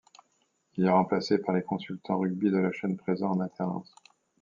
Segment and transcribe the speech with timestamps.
[0.77, 3.93] Il est remplacé par les consultants rugby de la chaîne présents en alternance.